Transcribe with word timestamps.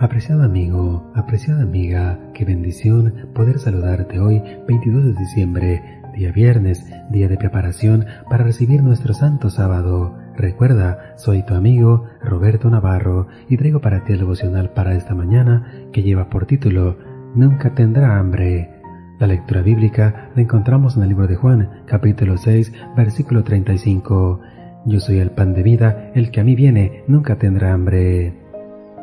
Apreciado 0.00 0.44
amigo, 0.44 1.12
apreciada 1.14 1.62
amiga, 1.62 2.18
qué 2.32 2.46
bendición 2.46 3.28
poder 3.34 3.58
saludarte 3.58 4.18
hoy, 4.18 4.42
22 4.66 5.04
de 5.04 5.12
diciembre, 5.12 5.82
día 6.16 6.32
viernes, 6.32 6.90
día 7.10 7.28
de 7.28 7.36
preparación 7.36 8.06
para 8.30 8.42
recibir 8.42 8.82
nuestro 8.82 9.12
santo 9.12 9.50
sábado. 9.50 10.16
Recuerda, 10.38 11.12
soy 11.18 11.42
tu 11.42 11.52
amigo 11.52 12.06
Roberto 12.22 12.70
Navarro 12.70 13.26
y 13.50 13.58
traigo 13.58 13.82
para 13.82 14.02
ti 14.02 14.14
el 14.14 14.20
devocional 14.20 14.70
para 14.70 14.94
esta 14.94 15.14
mañana 15.14 15.70
que 15.92 16.02
lleva 16.02 16.30
por 16.30 16.46
título 16.46 16.96
Nunca 17.34 17.74
tendrá 17.74 18.18
hambre. 18.18 18.80
La 19.18 19.26
lectura 19.26 19.60
bíblica 19.60 20.30
la 20.34 20.40
encontramos 20.40 20.96
en 20.96 21.02
el 21.02 21.10
libro 21.10 21.26
de 21.26 21.36
Juan, 21.36 21.82
capítulo 21.84 22.38
6, 22.38 22.72
versículo 22.96 23.44
35. 23.44 24.40
Yo 24.86 24.98
soy 24.98 25.18
el 25.18 25.30
pan 25.32 25.52
de 25.52 25.62
vida, 25.62 26.10
el 26.14 26.30
que 26.30 26.40
a 26.40 26.44
mí 26.44 26.54
viene 26.54 27.04
nunca 27.06 27.36
tendrá 27.36 27.74
hambre. 27.74 28.39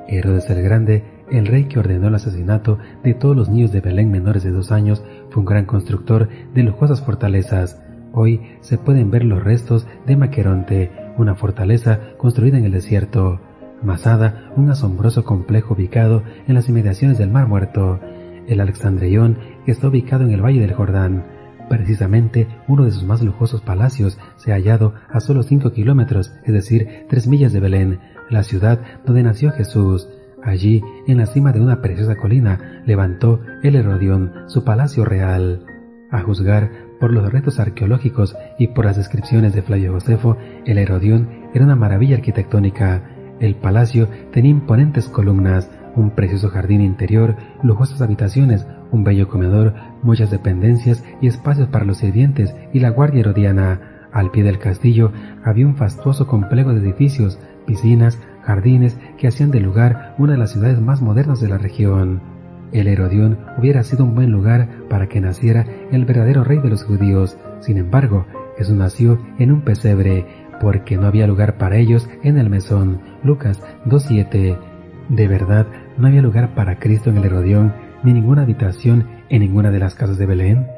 Herodes 0.08 0.50
el 0.50 0.62
Grande, 0.62 1.04
el 1.30 1.46
rey 1.46 1.66
que 1.66 1.80
ordenó 1.80 2.08
el 2.08 2.16
asesinato 2.16 2.80
de 3.04 3.14
todos 3.14 3.36
los 3.36 3.50
niños 3.50 3.72
de 3.72 3.82
Belén 3.82 4.12
menores 4.12 4.44
de 4.44 4.52
dos 4.52 4.72
años, 4.72 5.04
fue 5.30 5.42
un 5.42 5.46
gran 5.46 5.66
constructor 5.66 6.30
de 6.54 6.64
lujosas 6.64 7.02
fortalezas. 7.02 7.82
Hoy 8.14 8.42
se 8.62 8.78
pueden 8.78 9.12
ver 9.12 9.26
los 9.26 9.44
restos 9.44 9.88
de 10.06 10.16
Maqueronte, 10.16 10.92
una 11.18 11.36
fortaleza 11.36 12.00
construida 12.18 12.58
en 12.58 12.66
el 12.66 12.72
desierto. 12.72 13.42
Masada, 13.84 14.52
un 14.56 14.72
asombroso 14.72 15.24
complejo 15.24 15.76
ubicado 15.76 16.24
en 16.48 16.56
las 16.56 16.68
inmediaciones 16.68 17.18
del 17.18 17.30
Mar 17.30 17.48
Muerto. 17.48 18.00
El 18.48 18.60
Alexandrión 18.60 19.38
está 19.68 19.90
ubicado 19.90 20.24
en 20.24 20.32
el 20.32 20.44
Valle 20.44 20.62
del 20.62 20.74
Jordán. 20.74 21.26
Precisamente 21.70 22.48
uno 22.68 22.86
de 22.86 22.92
sus 22.92 23.04
más 23.04 23.22
lujosos 23.22 23.62
palacios 23.62 24.18
se 24.38 24.52
ha 24.52 24.56
hallado 24.56 24.94
a 25.10 25.20
solo 25.20 25.44
cinco 25.44 25.74
kilómetros, 25.74 26.34
es 26.46 26.54
decir, 26.54 27.06
tres 27.10 27.28
millas 27.28 27.52
de 27.52 27.60
Belén, 27.60 28.00
la 28.30 28.44
ciudad 28.44 28.80
donde 29.06 29.24
nació 29.24 29.52
Jesús. 29.52 30.10
Allí, 30.44 30.84
en 31.08 31.18
la 31.18 31.26
cima 31.26 31.52
de 31.52 31.60
una 31.60 31.82
preciosa 31.82 32.16
colina, 32.16 32.82
levantó 32.86 33.42
el 33.64 33.76
Herodión 33.76 34.32
su 34.48 34.64
palacio 34.64 35.04
real. 35.04 35.66
A 36.12 36.22
juzgar 36.22 36.72
por 37.00 37.12
los 37.12 37.32
retos 37.32 37.60
arqueológicos 37.60 38.36
y 38.58 38.68
por 38.68 38.86
las 38.86 38.98
descripciones 38.98 39.54
de 39.54 39.62
Flavio 39.62 39.94
Josefo, 39.94 40.38
el 40.66 40.78
Herodión 40.78 41.30
era 41.54 41.66
una 41.66 41.76
maravilla 41.76 42.16
arquitectónica. 42.16 43.04
El 43.40 43.56
palacio 43.56 44.08
tenía 44.32 44.52
imponentes 44.52 45.08
columnas, 45.08 45.70
un 45.96 46.12
precioso 46.12 46.50
jardín 46.50 46.82
interior, 46.82 47.36
lujosas 47.64 48.02
habitaciones, 48.02 48.66
un 48.92 49.04
bello 49.04 49.28
comedor, 49.28 49.74
muchas 50.02 50.32
dependencias 50.32 51.04
y 51.22 51.28
espacios 51.28 51.68
para 51.70 51.86
los 51.86 51.98
sirvientes 51.98 52.56
y 52.74 52.80
la 52.80 52.90
guardia 52.90 53.22
herodiana. 53.22 53.97
Al 54.12 54.32
pie 54.32 54.44
del 54.44 54.60
castillo 54.60 55.12
había 55.44 55.66
un 55.66 55.76
fastuoso 55.76 56.28
complejo 56.28 56.74
de 56.74 56.80
edificios, 56.80 57.40
piscinas, 57.66 58.20
jardines 58.44 58.98
que 59.18 59.28
hacían 59.28 59.52
del 59.52 59.64
lugar 59.64 60.16
una 60.18 60.34
de 60.34 60.40
las 60.40 60.52
ciudades 60.52 60.80
más 60.80 61.02
modernas 61.02 61.40
de 61.40 61.50
la 61.50 61.58
región. 61.58 62.22
El 62.72 62.88
Herodión 62.88 63.38
hubiera 63.58 63.84
sido 63.84 64.06
un 64.06 64.16
buen 64.16 64.32
lugar 64.32 64.70
para 64.90 65.08
que 65.08 65.22
naciera 65.22 65.66
el 65.92 66.06
verdadero 66.06 66.44
rey 66.44 66.60
de 66.60 66.70
los 66.70 66.84
judíos. 66.84 67.38
Sin 67.60 67.78
embargo, 67.78 68.26
Jesús 68.58 68.76
nació 68.76 69.20
en 69.40 69.52
un 69.52 69.62
pesebre, 69.62 70.26
porque 70.60 70.98
no 70.98 71.06
había 71.06 71.28
lugar 71.28 71.58
para 71.58 71.78
ellos 71.78 72.10
en 72.24 72.38
el 72.38 72.50
mesón. 72.50 73.00
Lucas 73.24 73.62
2.7. 73.86 74.58
De 75.10 75.28
verdad, 75.28 75.68
no 75.98 76.08
había 76.08 76.22
lugar 76.22 76.56
para 76.56 76.80
Cristo 76.80 77.10
en 77.10 77.18
el 77.18 77.26
Herodión, 77.26 77.74
ni 78.04 78.14
ninguna 78.14 78.42
habitación 78.42 79.08
en 79.30 79.42
ninguna 79.42 79.72
de 79.72 79.80
las 79.80 79.96
casas 79.96 80.18
de 80.18 80.26
Belén 80.26 80.77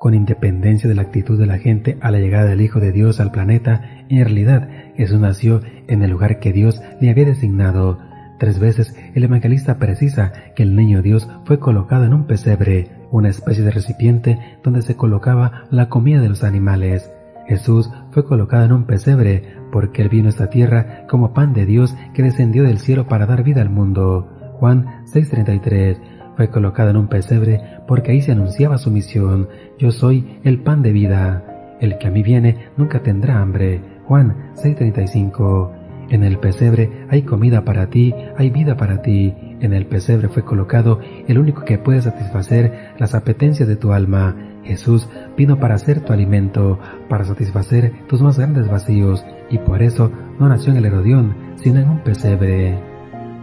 con 0.00 0.14
independencia 0.14 0.88
de 0.88 0.94
la 0.94 1.02
actitud 1.02 1.38
de 1.38 1.44
la 1.44 1.58
gente 1.58 1.98
a 2.00 2.10
la 2.10 2.20
llegada 2.20 2.48
del 2.48 2.62
Hijo 2.62 2.80
de 2.80 2.90
Dios 2.90 3.20
al 3.20 3.30
planeta, 3.30 3.82
en 4.08 4.24
realidad 4.24 4.66
Jesús 4.96 5.20
nació 5.20 5.60
en 5.88 6.02
el 6.02 6.10
lugar 6.10 6.38
que 6.40 6.54
Dios 6.54 6.80
le 7.02 7.10
había 7.10 7.26
designado. 7.26 7.98
Tres 8.38 8.58
veces 8.58 8.96
el 9.14 9.24
evangelista 9.24 9.78
precisa 9.78 10.32
que 10.56 10.62
el 10.62 10.74
niño 10.74 11.02
Dios 11.02 11.28
fue 11.44 11.58
colocado 11.58 12.06
en 12.06 12.14
un 12.14 12.26
pesebre, 12.26 12.88
una 13.10 13.28
especie 13.28 13.62
de 13.62 13.72
recipiente 13.72 14.38
donde 14.64 14.80
se 14.80 14.96
colocaba 14.96 15.64
la 15.70 15.90
comida 15.90 16.22
de 16.22 16.30
los 16.30 16.44
animales. 16.44 17.12
Jesús 17.46 17.90
fue 18.10 18.24
colocado 18.24 18.64
en 18.64 18.72
un 18.72 18.86
pesebre 18.86 19.54
porque 19.70 20.00
él 20.00 20.08
vino 20.08 20.28
a 20.28 20.30
esta 20.30 20.48
tierra 20.48 21.06
como 21.10 21.34
pan 21.34 21.52
de 21.52 21.66
Dios 21.66 21.94
que 22.14 22.22
descendió 22.22 22.62
del 22.62 22.78
cielo 22.78 23.06
para 23.06 23.26
dar 23.26 23.42
vida 23.42 23.60
al 23.60 23.68
mundo. 23.68 24.30
Juan 24.60 25.04
6:33 25.04 26.19
fue 26.40 26.48
colocado 26.48 26.88
en 26.88 26.96
un 26.96 27.08
pesebre 27.08 27.60
porque 27.86 28.12
ahí 28.12 28.22
se 28.22 28.32
anunciaba 28.32 28.78
su 28.78 28.90
misión. 28.90 29.50
Yo 29.78 29.90
soy 29.90 30.38
el 30.42 30.60
pan 30.60 30.80
de 30.80 30.90
vida. 30.90 31.76
El 31.82 31.98
que 31.98 32.08
a 32.08 32.10
mí 32.10 32.22
viene 32.22 32.70
nunca 32.78 33.02
tendrá 33.02 33.42
hambre. 33.42 33.82
Juan 34.06 34.52
6:35. 34.54 35.70
En 36.08 36.24
el 36.24 36.38
pesebre 36.38 37.04
hay 37.10 37.24
comida 37.24 37.62
para 37.66 37.90
ti, 37.90 38.14
hay 38.38 38.48
vida 38.48 38.78
para 38.78 39.02
ti. 39.02 39.34
En 39.60 39.74
el 39.74 39.84
pesebre 39.84 40.28
fue 40.28 40.42
colocado 40.42 41.00
el 41.28 41.36
único 41.36 41.66
que 41.66 41.76
puede 41.76 42.00
satisfacer 42.00 42.94
las 42.98 43.14
apetencias 43.14 43.68
de 43.68 43.76
tu 43.76 43.92
alma. 43.92 44.34
Jesús 44.64 45.10
vino 45.36 45.60
para 45.60 45.76
ser 45.76 46.00
tu 46.00 46.14
alimento, 46.14 46.78
para 47.10 47.24
satisfacer 47.24 47.92
tus 48.08 48.22
más 48.22 48.38
grandes 48.38 48.66
vacíos, 48.66 49.26
y 49.50 49.58
por 49.58 49.82
eso 49.82 50.10
no 50.38 50.48
nació 50.48 50.72
en 50.72 50.78
el 50.78 50.86
Herodión, 50.86 51.34
sino 51.56 51.80
en 51.80 51.90
un 51.90 51.98
pesebre. 51.98 52.78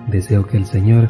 Deseo 0.07 0.47
que 0.47 0.57
el 0.57 0.65
Señor 0.65 1.09